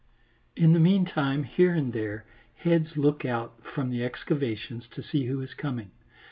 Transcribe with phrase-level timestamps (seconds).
[0.55, 5.39] In the meantime here and there heads look out from the excavations to see who
[5.41, 5.91] is coming.